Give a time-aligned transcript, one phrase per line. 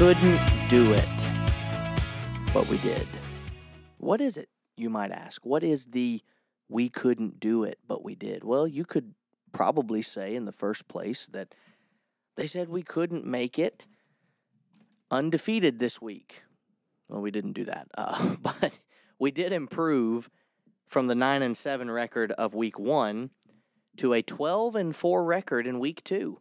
[0.00, 0.40] couldn't
[0.70, 1.28] do it,
[2.54, 3.06] but we did.
[3.98, 5.44] What is it, you might ask?
[5.44, 6.22] What is the
[6.70, 8.42] we couldn't do it, but we did?
[8.42, 9.14] Well, you could
[9.52, 11.54] probably say in the first place that
[12.38, 13.86] they said we couldn't make it
[15.10, 16.44] undefeated this week.
[17.10, 18.78] Well, we didn't do that, uh, but
[19.18, 20.30] we did improve
[20.88, 23.32] from the nine and seven record of week one
[23.98, 26.40] to a twelve and four record in week two.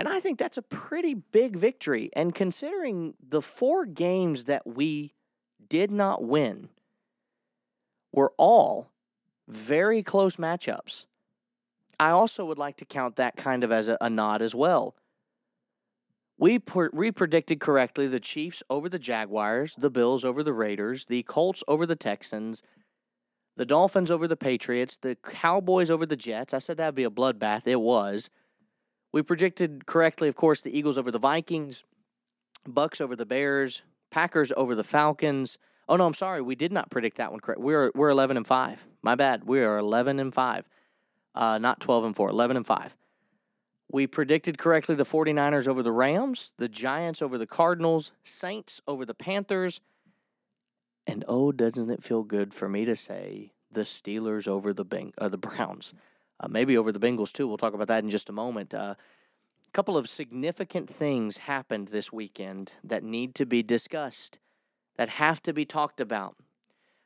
[0.00, 2.08] And I think that's a pretty big victory.
[2.16, 5.12] And considering the four games that we
[5.68, 6.70] did not win
[8.10, 8.92] were all
[9.46, 11.04] very close matchups,
[12.00, 14.96] I also would like to count that kind of as a, a nod as well.
[16.38, 21.04] We, per- we predicted correctly the Chiefs over the Jaguars, the Bills over the Raiders,
[21.04, 22.62] the Colts over the Texans,
[23.54, 26.54] the Dolphins over the Patriots, the Cowboys over the Jets.
[26.54, 27.66] I said that'd be a bloodbath.
[27.66, 28.30] It was.
[29.12, 31.84] We predicted correctly, of course, the Eagles over the Vikings,
[32.66, 35.58] Bucks over the Bears, Packers over the Falcons.
[35.88, 37.60] Oh no, I'm sorry, we did not predict that one correct.
[37.60, 38.86] We're we're 11 and five.
[39.02, 39.44] My bad.
[39.44, 40.68] We are 11 and five,
[41.34, 42.28] uh, not 12 and four.
[42.30, 42.96] 11 and five.
[43.90, 49.04] We predicted correctly the 49ers over the Rams, the Giants over the Cardinals, Saints over
[49.04, 49.80] the Panthers,
[51.08, 55.14] and oh, doesn't it feel good for me to say the Steelers over the Beng-
[55.18, 55.92] uh, the Browns?
[56.40, 57.46] Uh, maybe over the Bengals too.
[57.46, 58.74] We'll talk about that in just a moment.
[58.74, 58.94] A uh,
[59.72, 64.40] couple of significant things happened this weekend that need to be discussed,
[64.96, 66.36] that have to be talked about.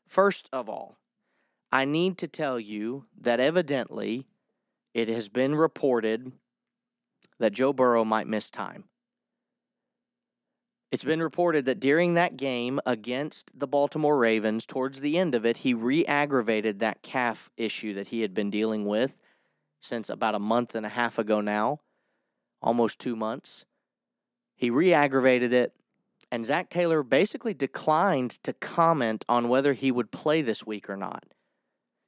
[0.07, 0.97] First of all,
[1.71, 4.27] I need to tell you that evidently
[4.95, 6.33] it has been reported
[7.39, 8.85] that Joe Burrow might miss time.
[10.91, 15.45] It's been reported that during that game against the Baltimore Ravens, towards the end of
[15.45, 19.21] it, he re aggravated that calf issue that he had been dealing with
[19.81, 21.81] since about a month and a half ago now,
[22.63, 23.67] almost two months.
[24.57, 25.75] He re aggravated it,
[26.31, 30.97] and Zac Taylor basically declined to comment on whether he would play this week or
[30.97, 31.25] not,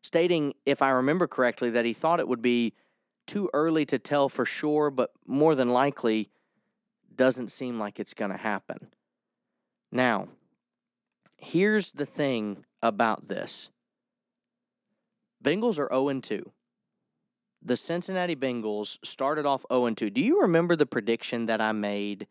[0.02, 2.72] stating, if I remember correctly, that he thought it would be
[3.26, 6.30] too early to tell for sure, but more than likely
[7.16, 8.90] doesn't seem like it's going to happen.
[9.92, 10.28] Now,
[11.38, 13.70] here's the thing about this
[15.42, 16.50] Bengals are 0 2.
[17.62, 20.10] The Cincinnati Bengals started off 0 2.
[20.10, 22.26] Do you remember the prediction that I made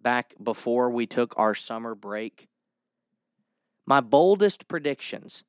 [0.00, 2.48] back before we took our summer break?
[3.86, 5.44] My boldest predictions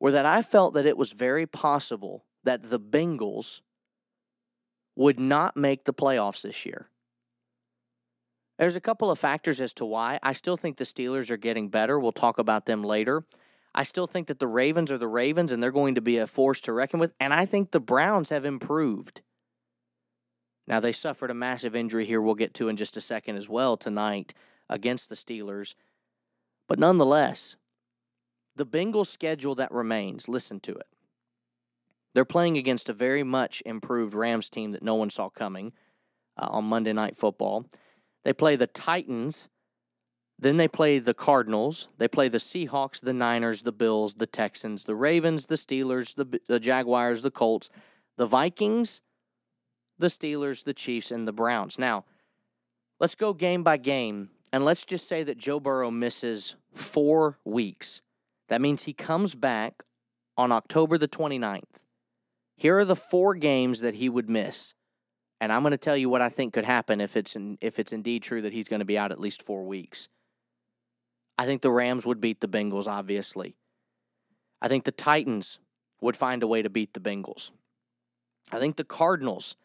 [0.00, 3.60] were that I felt that it was very possible that the Bengals
[4.96, 6.88] would not make the playoffs this year.
[8.60, 10.18] There's a couple of factors as to why.
[10.22, 11.98] I still think the Steelers are getting better.
[11.98, 13.24] We'll talk about them later.
[13.74, 16.26] I still think that the Ravens are the Ravens and they're going to be a
[16.26, 17.14] force to reckon with.
[17.18, 19.22] And I think the Browns have improved.
[20.66, 23.48] Now, they suffered a massive injury here, we'll get to in just a second as
[23.48, 24.34] well tonight
[24.68, 25.74] against the Steelers.
[26.68, 27.56] But nonetheless,
[28.56, 30.86] the Bengals schedule that remains, listen to it.
[32.12, 35.72] They're playing against a very much improved Rams team that no one saw coming
[36.36, 37.64] uh, on Monday Night Football.
[38.24, 39.48] They play the Titans.
[40.38, 41.88] Then they play the Cardinals.
[41.98, 46.40] They play the Seahawks, the Niners, the Bills, the Texans, the Ravens, the Steelers, the,
[46.48, 47.70] the Jaguars, the Colts,
[48.16, 49.02] the Vikings,
[49.98, 51.78] the Steelers, the Chiefs, and the Browns.
[51.78, 52.04] Now,
[52.98, 58.00] let's go game by game, and let's just say that Joe Burrow misses four weeks.
[58.48, 59.82] That means he comes back
[60.36, 61.84] on October the 29th.
[62.56, 64.74] Here are the four games that he would miss
[65.40, 67.78] and I'm going to tell you what I think could happen if it's in, if
[67.78, 70.08] it's indeed true that he's going to be out at least four weeks.
[71.38, 73.56] I think the Rams would beat the Bengals, obviously.
[74.60, 75.58] I think the Titans
[76.02, 77.50] would find a way to beat the Bengals.
[78.52, 79.56] I think the Cardinals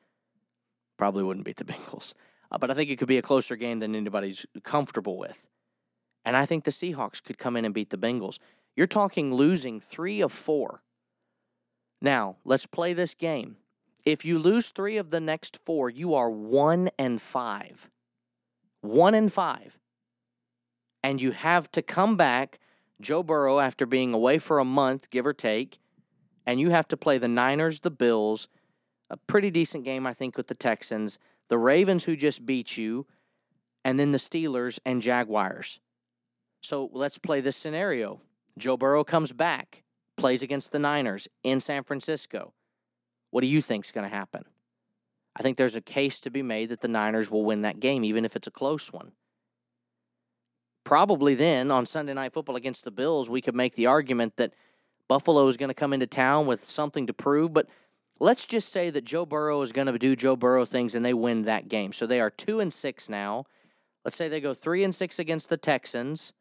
[0.98, 2.14] probably wouldn't beat the Bengals,
[2.52, 5.48] uh, but I think it could be a closer game than anybody's comfortable with.
[6.24, 8.40] And I think the Seahawks could come in and beat the Bengals.
[8.76, 10.82] You're talking losing three of four.
[12.02, 13.58] Now, let's play this game.
[14.06, 17.90] If you lose three of the next four, you are one and five.
[18.82, 19.80] One and five.
[21.04, 22.60] And you have to come back,
[23.02, 25.80] Joe Burrow, after being away for a month, give or take,
[26.46, 28.48] and you have to play the Niners, the Bills,
[29.10, 31.18] a pretty decent game, I think, with the Texans,
[31.50, 33.08] the Ravens, who just beat you,
[33.84, 35.80] and then the Steelers and Jaguars.
[36.62, 38.22] So let's play this scenario.
[38.58, 39.84] Joe Burrow comes back,
[40.16, 42.54] plays against the Niners in San Francisco.
[43.36, 44.46] What do you think is going to happen?
[45.36, 48.06] I think there's a case to be made that the Niners will win that game,
[48.06, 49.12] even if it's a close one.
[50.86, 54.54] Probably then on Sunday Night Football against the Bills, we could make the argument that
[55.10, 57.54] Buffalo is going to come into town with something to prove.
[57.54, 57.68] But
[58.22, 61.14] let's just say that Joe Burrow is going to do Joe Burrow things and they
[61.14, 61.92] win that game.
[61.92, 63.44] So they are two and six now.
[64.06, 66.32] let's say they go three and six against the Texans.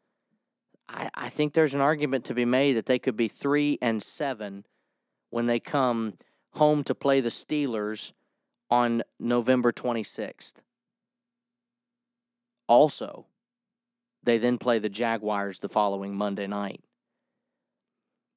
[0.87, 4.01] I, I think there's an argument to be made that they could be three and
[4.01, 4.63] seven
[5.29, 6.13] when they come
[6.55, 8.13] home to play the Steelers
[8.69, 10.61] on November 26th.
[12.67, 13.27] Also,
[14.23, 16.83] they then play the Jaguars the following Monday night.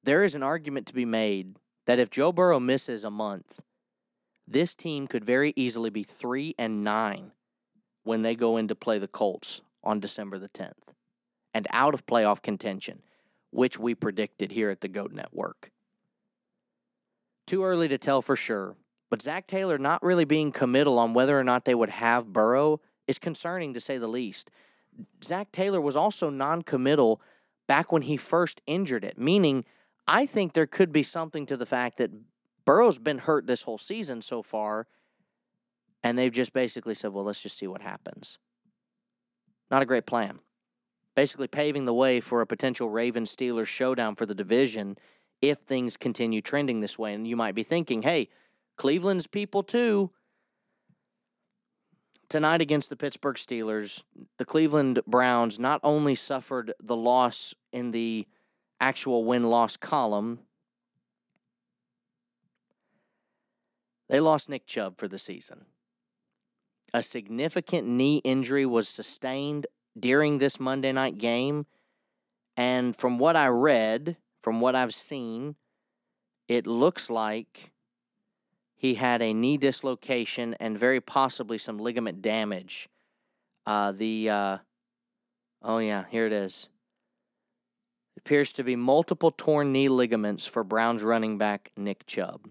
[0.03, 1.55] There is an argument to be made
[1.85, 3.61] that if Joe Burrow misses a month,
[4.47, 7.31] this team could very easily be 3 and 9
[8.03, 10.93] when they go in to play the Colts on December the 10th
[11.53, 13.01] and out of playoff contention,
[13.51, 15.71] which we predicted here at the GOAT Network.
[17.49, 18.75] Too early to tell for sure,
[19.09, 22.79] but Zac Taylor not really being committal on whether or not they would have Burrow
[23.07, 24.51] is concerning to say the least.
[25.23, 27.19] Zac Taylor was also non committal
[27.67, 29.65] back when he first injured it, meaning
[30.07, 32.11] I think there could be something to the fact that
[32.65, 34.85] Burrow's been hurt this whole season so far,
[36.03, 38.37] and they've just basically said, well, let's just see what happens.
[39.71, 40.37] Not a great plan.
[41.15, 44.97] Basically, paving the way for a potential Ravens Steelers showdown for the division
[45.41, 47.13] if things continue trending this way.
[47.13, 48.29] And you might be thinking, hey,
[48.77, 50.11] Cleveland's people too
[52.29, 54.03] tonight against the Pittsburgh Steelers,
[54.37, 58.27] the Cleveland Browns not only suffered the loss in the
[58.79, 60.39] actual win loss column,
[64.07, 65.65] they lost Nick Chubb for the season.
[66.93, 69.67] A significant knee injury was sustained
[69.99, 71.65] during this Monday night game.
[72.57, 75.55] And from what I read, from what I've seen,
[76.47, 77.71] it looks like
[78.75, 82.87] he had a knee dislocation and very possibly some ligament damage.
[83.65, 84.57] Uh, the uh,
[85.61, 86.69] oh yeah, here it is.
[88.15, 92.49] It appears to be multiple torn knee ligaments for Browns running back Nick Chubb.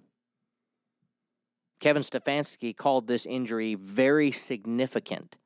[1.81, 5.39] Kevin Stefanski called this injury very significant,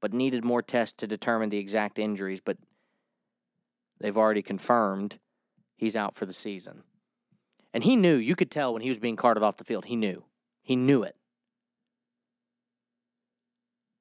[0.00, 2.40] but needed more tests to determine the exact injuries.
[2.40, 2.56] But
[4.00, 5.18] they've already confirmed
[5.82, 6.84] he's out for the season.
[7.74, 9.96] And he knew, you could tell when he was being carted off the field, he
[9.96, 10.24] knew.
[10.62, 11.16] He knew it.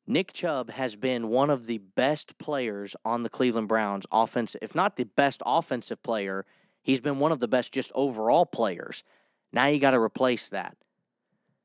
[0.05, 4.75] Nick Chubb has been one of the best players on the Cleveland Browns offense, if
[4.75, 6.45] not the best offensive player,
[6.83, 9.03] he's been one of the best just overall players.
[9.51, 10.77] Now you got to replace that.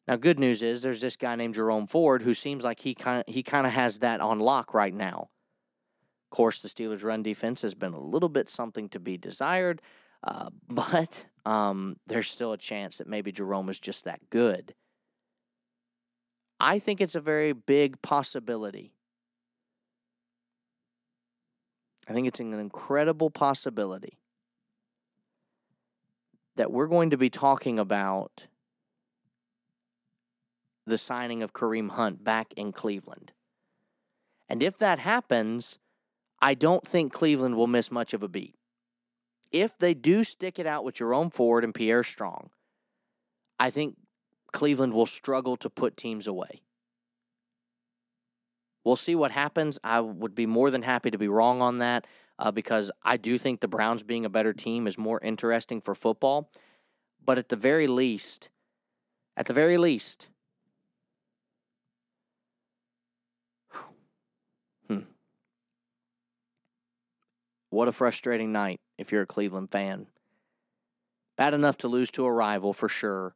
[0.08, 3.24] Now, good news is there's this guy named Jerome Ford who seems like he kind
[3.26, 5.28] he kind of has that on lock right now.
[6.30, 9.82] Of course, the Steelers' run defense has been a little bit something to be desired.
[10.22, 14.74] Uh, but um, there's still a chance that maybe Jerome is just that good.
[16.58, 18.92] I think it's a very big possibility.
[22.08, 24.18] I think it's an incredible possibility
[26.56, 28.46] that we're going to be talking about
[30.86, 33.32] the signing of Kareem Hunt back in Cleveland.
[34.48, 35.78] And if that happens,
[36.40, 38.55] I don't think Cleveland will miss much of a beat
[39.52, 42.50] if they do stick it out with Jerome Ford and Pierre Strong,
[43.58, 43.96] I think
[44.52, 46.60] Cleveland will struggle to put teams away.
[48.84, 49.78] We'll see what happens.
[49.82, 52.06] I would be more than happy to be wrong on that
[52.38, 55.94] uh, because I do think the Browns being a better team is more interesting for
[55.94, 56.50] football.
[57.24, 58.50] But at the very least,
[59.36, 60.28] at the very least,
[67.76, 70.06] what a frustrating night if you're a Cleveland fan.
[71.36, 73.34] Bad enough to lose to a rival for sure,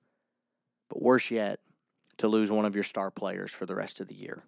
[0.88, 1.60] but worse yet,
[2.16, 4.44] to lose one of your star players for the rest of the year.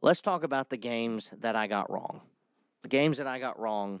[0.00, 2.22] Let's talk about the games that I got wrong.
[2.80, 4.00] The games that I got wrong.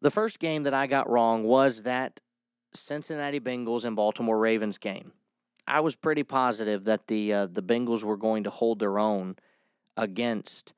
[0.00, 2.18] The first game that I got wrong was that
[2.72, 5.12] Cincinnati Bengals and Baltimore Ravens game.
[5.66, 9.36] I was pretty positive that the uh, the Bengals were going to hold their own
[9.98, 10.72] against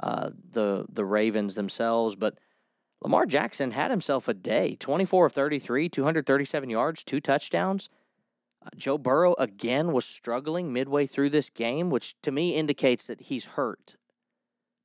[0.00, 2.16] uh, the the Ravens themselves.
[2.16, 2.38] But
[3.02, 7.88] Lamar Jackson had himself a day 24 of 33, 237 yards, two touchdowns.
[8.64, 13.22] Uh, Joe Burrow again was struggling midway through this game, which to me indicates that
[13.22, 13.96] he's hurt.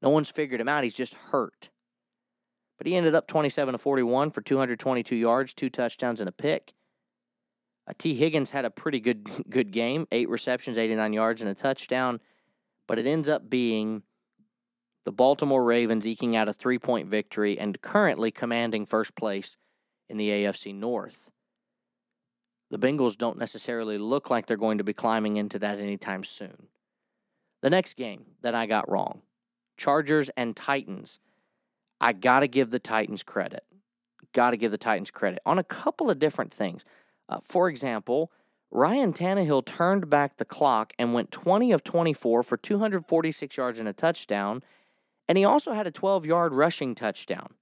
[0.01, 0.84] No one's figured him out.
[0.84, 1.72] He's just hurt.
[2.77, 6.74] But he ended up 27 to 41 for 222 yards, two touchdowns, and a pick.
[7.88, 11.55] Uh, Tee Higgins had a pretty good good game, eight receptions, 89 yards, and a
[11.55, 12.20] touchdown.
[12.88, 14.03] But it ends up being
[15.05, 19.57] the Baltimore Ravens eking out a three point victory and currently commanding first place
[20.10, 21.31] in the AFC North.
[22.69, 26.69] The Bengals don't necessarily look like they're going to be climbing into that anytime soon.
[27.62, 29.22] The next game that I got wrong
[29.77, 31.19] Chargers and Titans.
[32.01, 33.63] I got to give the Titans credit.
[34.33, 36.83] Got to give the Titans credit on a couple of different things.
[37.29, 38.31] Uh, for example,
[38.72, 43.88] Ryan Tannehill turned back the clock and went 20 of 24 for 246 yards and
[43.88, 44.63] a touchdown.
[45.27, 47.53] And he also had a 12 yard rushing touchdown.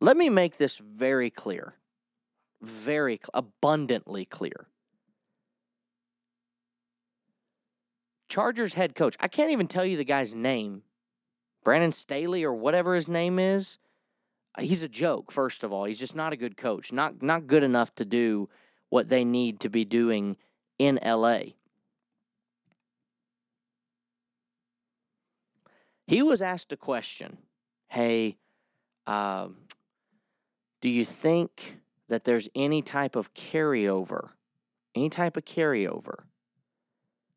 [0.00, 1.74] Let me make this very clear,
[2.62, 4.68] very abundantly clear.
[8.28, 10.82] Chargers head coach, I can't even tell you the guy's name,
[11.64, 13.78] Brandon Staley or whatever his name is.
[14.56, 15.84] Uh, he's a joke, first of all.
[15.84, 18.48] He's just not a good coach, not, not good enough to do
[18.90, 20.36] what they need to be doing
[20.78, 21.40] in LA.
[26.08, 27.36] He was asked a question
[27.88, 28.38] Hey,
[29.06, 29.48] uh,
[30.80, 34.30] do you think that there's any type of carryover,
[34.94, 36.24] any type of carryover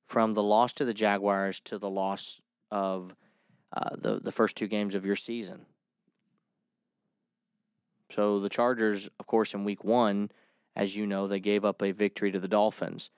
[0.05, 2.39] from the loss to the Jaguars to the loss
[2.71, 3.13] of
[3.73, 5.65] uh, the, the first two games of your season?
[8.09, 10.31] So the Chargers, of course, in week one,
[10.77, 13.09] as you know, they gave up a victory to the Dolphins,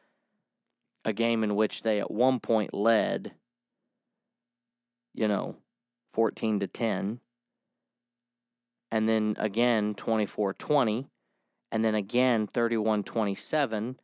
[1.05, 3.33] a game in which they at one point led,
[5.13, 5.57] you know,
[6.13, 7.19] 14 to 10,
[8.91, 11.07] and then again 24 20,
[11.71, 13.99] and then again 31 27,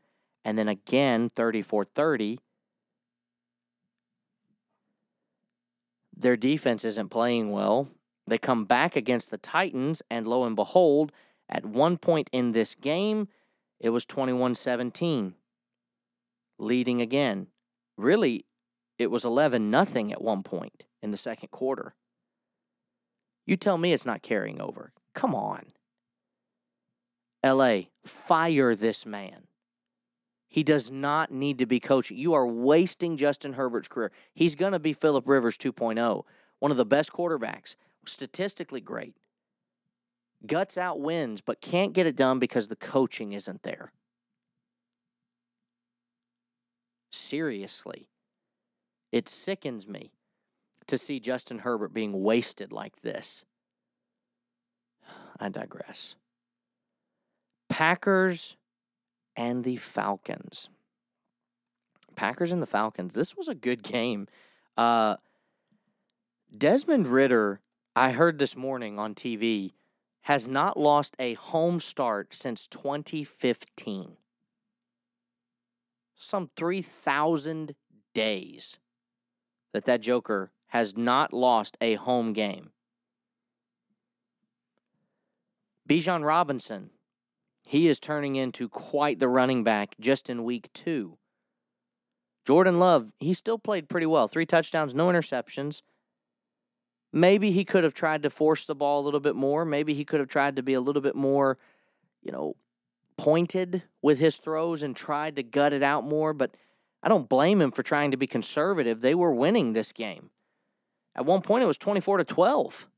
[0.46, 2.40] and then again 34 30.
[6.16, 7.88] Their defense isn't playing well.
[8.28, 11.12] They come back against the Titans, and lo and behold,
[11.48, 13.28] at one point in this game,
[13.80, 15.36] it was 21 17,
[16.58, 17.48] leading again.
[17.98, 18.46] Really,
[18.98, 21.96] it was 11 nothing at one point in the second quarter.
[23.46, 24.92] You tell me it's not carrying over.
[25.14, 25.68] Come on.
[27.44, 29.48] LA, fire this man.
[30.48, 32.18] He does not need to be coaching.
[32.18, 34.12] You are wasting Justin Herbert's career.
[34.34, 36.24] He's going to be Philip Rivers 2.0,
[36.60, 37.76] one of the best quarterbacks,
[38.06, 39.16] statistically great
[40.46, 43.92] guts out wins, but can't get it done because the coaching isn't there.
[47.12, 48.10] Seriously.
[49.12, 50.12] It sickens me
[50.90, 53.46] to see Justin Herbert being wasted like this.
[55.40, 56.16] I digress.
[57.70, 58.58] Packers
[59.36, 60.70] and the Falcons.
[62.16, 63.14] Packers and the Falcons.
[63.14, 64.28] This was a good game.
[64.76, 65.16] Uh,
[66.56, 67.62] Desmond Ridder,
[67.96, 69.74] I heard this morning on TV,
[70.24, 74.18] has not lost a home start since 2015.
[76.16, 77.76] Some 3,000
[78.14, 78.78] days
[79.72, 82.72] that that Joker has not lost a home game.
[85.88, 86.92] Bijan Robinson,
[87.68, 91.18] he is turning into quite the running back just in week two.
[92.46, 94.28] Jordan Love, he still played pretty well.
[94.28, 95.82] Three touchdowns, no interceptions.
[97.12, 99.66] Maybe he could have tried to force the ball a little bit more.
[99.66, 101.58] Maybe he could have tried to be a little bit more,
[102.22, 102.56] you know,
[103.18, 106.34] pointed with his throws and tried to gut it out more.
[106.34, 106.56] But
[107.02, 109.02] I don't blame him for trying to be conservative.
[109.02, 110.30] They were winning this game.
[111.20, 112.90] At one point, it was 24 to 12.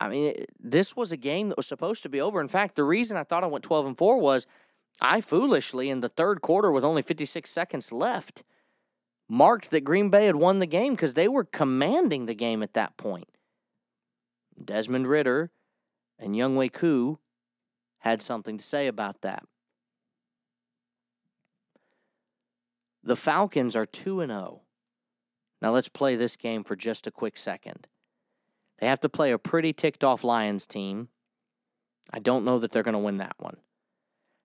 [0.00, 2.40] I mean, this was a game that was supposed to be over.
[2.40, 4.46] In fact, the reason I thought I went 12 and 4 was
[4.98, 8.42] I foolishly, in the third quarter with only 56 seconds left,
[9.28, 12.72] marked that Green Bay had won the game because they were commanding the game at
[12.72, 13.28] that point.
[14.62, 15.50] Desmond Ridder
[16.18, 17.18] and Younghoe Koo
[17.98, 19.44] had something to say about that.
[23.02, 24.62] The Falcons are 2 and 0.
[25.62, 27.86] Now let's play this game for just a quick second.
[28.78, 31.08] They have to play a pretty ticked off Lions team.
[32.12, 33.56] I don't know that they're going to win that one.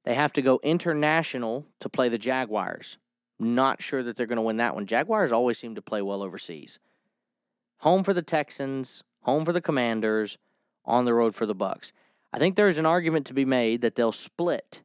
[0.03, 2.97] They have to go international to play the Jaguars.
[3.39, 4.85] Not sure that they're going to win that one.
[4.85, 6.79] Jaguars always seem to play well overseas.
[7.79, 10.37] Home for the Texans, home for the Commanders,
[10.85, 11.93] on the road for the Bucks.
[12.33, 14.83] I think there's an argument to be made that they'll split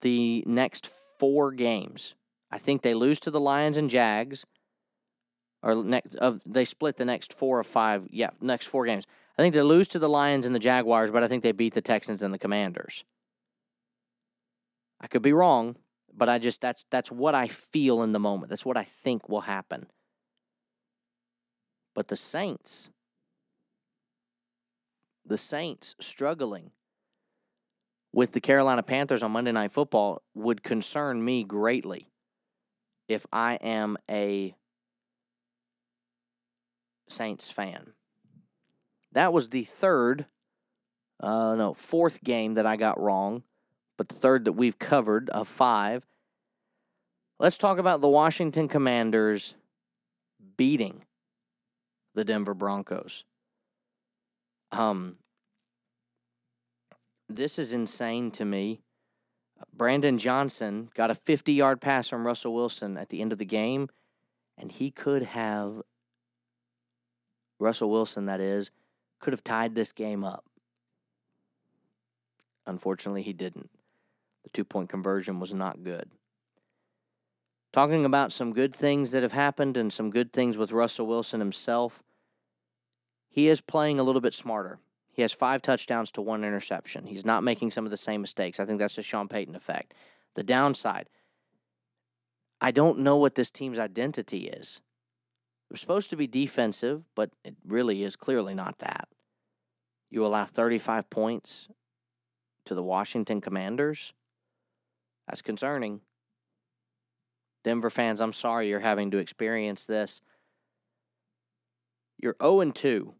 [0.00, 2.14] the next four games.
[2.52, 4.44] I think they lose to the Lions and Jags,
[5.62, 8.06] or next of they split the next four or five.
[8.10, 9.06] Yeah, next four games.
[9.38, 11.72] I think they lose to the Lions and the Jaguars, but I think they beat
[11.72, 13.04] the Texans and the Commanders.
[15.00, 15.76] I could be wrong,
[16.12, 18.50] but I just that's that's what I feel in the moment.
[18.50, 19.86] That's what I think will happen.
[21.94, 22.90] But the Saints
[25.24, 26.72] the Saints struggling
[28.12, 32.11] with the Carolina Panthers on Monday Night Football would concern me greatly
[33.08, 34.54] if I am a
[37.08, 37.92] Saints fan.
[39.12, 40.26] That was the third,
[41.20, 43.42] uh, no, fourth game that I got wrong
[44.02, 46.04] but the third that we've covered of five.
[47.38, 49.54] Let's talk about the Washington Commanders
[50.56, 51.04] beating
[52.14, 53.24] the Denver Broncos.
[54.70, 55.18] Um,
[57.28, 58.80] this is insane to me.
[59.72, 63.44] Brandon Johnson got a 50 yard pass from Russell Wilson at the end of the
[63.44, 63.88] game,
[64.56, 65.82] and he could have,
[67.58, 68.70] Russell Wilson, that is,
[69.20, 70.44] could have tied this game up.
[72.66, 73.70] Unfortunately, he didn't.
[74.44, 76.10] The two point conversion was not good.
[77.72, 81.40] Talking about some good things that have happened and some good things with Russell Wilson
[81.40, 82.02] himself,
[83.30, 84.78] he is playing a little bit smarter.
[85.12, 87.06] He has five touchdowns to one interception.
[87.06, 88.58] He's not making some of the same mistakes.
[88.58, 89.94] I think that's the Sean Payton effect.
[90.34, 91.08] The downside,
[92.60, 94.80] I don't know what this team's identity is.
[95.68, 99.08] It was supposed to be defensive, but it really is clearly not that.
[100.10, 101.68] You allow 35 points
[102.64, 104.14] to the Washington Commanders.
[105.28, 106.00] That's concerning.
[107.64, 110.20] Denver fans, I'm sorry you're having to experience this.
[112.18, 113.14] You're 0 2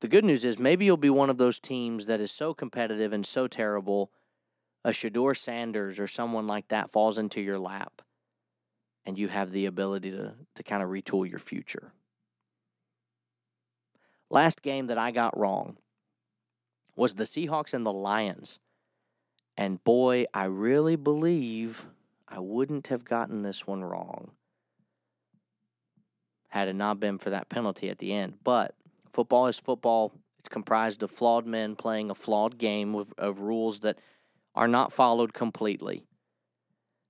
[0.00, 3.12] the good news is maybe you'll be one of those teams that is so competitive
[3.12, 4.10] and so terrible,
[4.84, 8.02] a Shedeur Sanders or someone like that falls into your lap
[9.04, 11.92] and you have the ability to, to kind of retool your future.
[14.30, 15.76] Last game that I got wrong
[16.96, 18.60] was the Seahawks and the Lions.
[19.56, 21.86] And boy, I really believe
[22.28, 24.32] I wouldn't have gotten this one wrong
[26.48, 28.38] had it not been for that penalty at the end.
[28.42, 28.74] But
[29.12, 30.12] Football is football.
[30.38, 34.00] It's comprised of flawed men playing a flawed game of, of rules that
[34.54, 36.04] are not followed completely.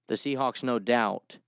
[0.09, 1.39] The Seahawks, no doubt,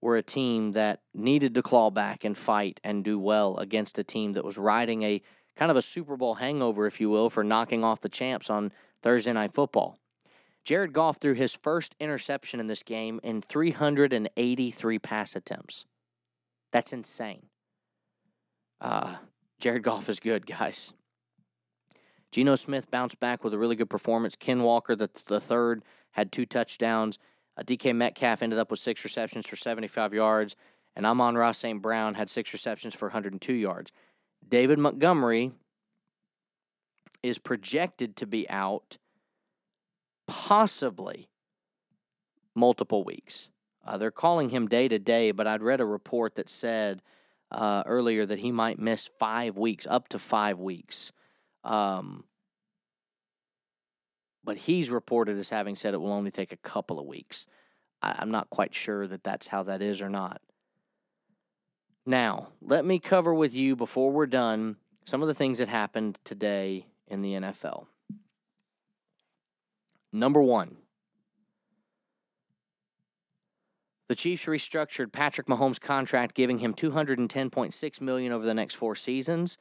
[0.00, 4.04] were a team that needed to claw back and fight and do well against a
[4.04, 5.22] team that was riding a
[5.56, 8.72] kind of a Super Bowl hangover, if you will, for knocking off the champs on
[9.02, 9.96] Thursday Night Football.
[10.64, 15.86] Jared Goff threw his first interception in this game in 383 pass attempts.
[16.72, 17.46] That's insane.
[18.80, 19.16] Uh,
[19.62, 20.92] Jared Goff is good, guys.
[22.32, 24.34] Geno Smith bounced back with a really good performance.
[24.34, 27.20] Ken Walker, the, the third, had two touchdowns.
[27.56, 30.56] Uh, DK Metcalf ended up with six receptions for 75 yards.
[30.96, 31.80] And Amon-Ra St.
[31.80, 33.92] Brown had six receptions for 102 yards.
[34.48, 35.52] David Montgomery
[37.22, 38.98] is projected to be out
[40.26, 41.28] possibly
[42.56, 43.48] multiple weeks.
[43.86, 47.00] Uh, they're calling him day to day, but I'd read a report that said
[47.52, 51.12] uh, earlier that he might miss five weeks, up to five weeks.
[51.62, 52.24] Um,
[54.42, 57.46] but he's reported as having said it will only take a couple of weeks.
[58.00, 60.40] I, I'm not quite sure that that's how that is or not.
[62.04, 66.18] Now, let me cover with you before we're done some of the things that happened
[66.24, 67.86] today in the NFL.
[70.12, 70.76] Number one,
[74.08, 79.58] The Chiefs restructured Patrick Mahomes' contract, giving him 210.6 million over the next four seasons.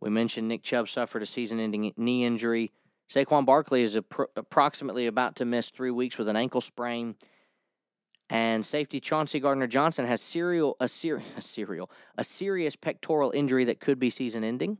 [0.00, 2.72] We mentioned Nick Chubb suffered a season-ending knee injury.
[3.08, 7.16] Saquon Barkley is approximately about to miss three weeks with an ankle sprain.
[8.28, 13.64] And safety Chauncey Gardner Johnson has serial a, ser- a serial a serious pectoral injury
[13.64, 14.78] that could be season-ending.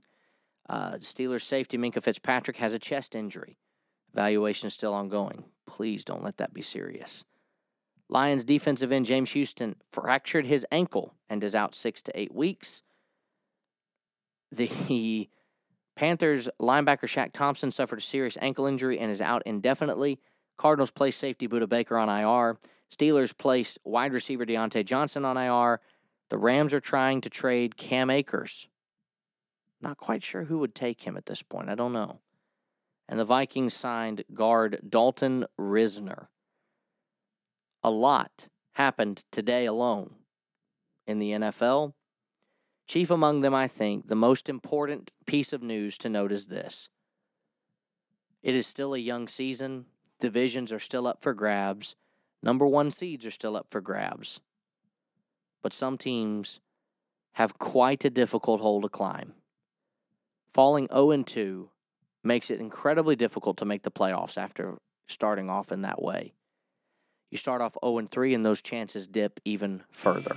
[0.69, 3.57] Uh, Steelers safety Minkah Fitzpatrick has a chest injury.
[4.13, 5.45] Evaluation is still ongoing.
[5.67, 7.25] Please don't let that be serious.
[8.11, 12.83] Lions defensive end James Houston fractured his ankle and is out six to eight weeks.
[14.51, 15.31] The
[15.97, 20.19] Panthers linebacker Shaq Thompson suffered a serious ankle injury and is out indefinitely.
[20.59, 22.57] Cardinals place safety Budda Baker on IR.
[22.91, 25.81] Steelers place wide receiver Diontae Johnson on IR.
[26.31, 28.69] The Rams are trying to trade Cam Akers.
[29.81, 31.71] Not quite sure who would take him at this point.
[31.71, 32.19] I don't know.
[33.09, 36.27] And the Vikings signed guard Dalton Risner
[37.83, 40.15] a lot happened today alone
[41.07, 41.93] in the NFL.
[42.87, 46.89] Chief among them, I think, the most important piece of news to note is this
[48.43, 49.87] it is still a young season.
[50.19, 51.97] Divisions are still up for grabs.
[52.43, 54.41] Number one seeds are still up for grabs.
[55.63, 56.61] But some teams
[57.33, 59.35] have quite a difficult hole to climb.
[60.53, 61.71] Falling 0 2
[62.25, 66.33] makes it incredibly difficult to make the playoffs after starting off in that way.
[67.31, 70.37] You start off 0 and 3, and those chances dip even further.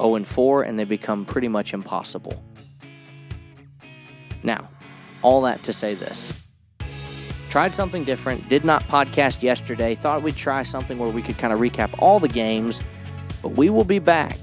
[0.00, 2.42] 0 and 4, and they become pretty much impossible.
[4.42, 4.70] Now,
[5.20, 6.32] all that to say this.
[7.50, 11.52] Tried something different, did not podcast yesterday, thought we'd try something where we could kind
[11.52, 12.82] of recap all the games,
[13.42, 14.38] but we will be back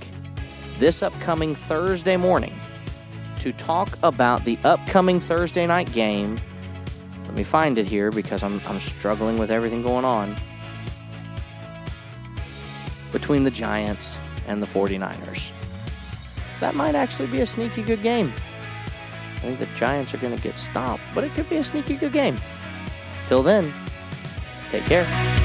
[0.78, 2.60] this upcoming Thursday morning
[3.40, 6.38] to talk about the upcoming Thursday night game.
[7.24, 10.36] Let me find it here because I'm, I'm struggling with everything going on
[13.16, 15.54] between the Giants and the 49ers.
[16.60, 18.34] That might actually be a sneaky good game.
[19.38, 21.96] I think the Giants are going to get stomped, but it could be a sneaky
[21.96, 22.36] good game.
[23.26, 23.72] Till then,
[24.70, 25.45] take care.